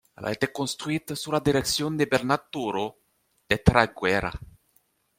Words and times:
Elle 0.17 0.25
a 0.25 0.31
été 0.31 0.47
construite 0.47 1.13
sous 1.13 1.31
la 1.31 1.39
direction 1.39 1.91
de 1.91 2.05
Bernat 2.05 2.47
Turó, 2.51 2.99
de 3.47 3.55
Traiguera. 3.57 4.33